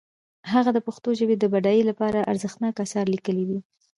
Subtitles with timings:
[0.51, 3.59] هغه د پښتو ژبې د بډاینې لپاره ارزښتناک آثار لیکلي دي.